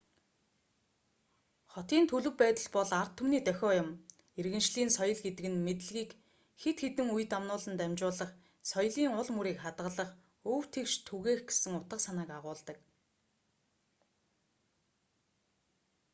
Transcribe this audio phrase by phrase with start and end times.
[1.73, 3.89] хотын төлөв байдал бол ард түмний дохио юм
[4.39, 6.11] иргэншлийн соёл гэдэг нь мэдлэгийг
[6.61, 8.31] хэд хэдэн үе дамнуулан дамжуулах
[8.71, 10.11] соёлын ул мөрийг хадгалах
[10.53, 12.77] өв тэгш түгээх гэсэн утга санааг агуулдаг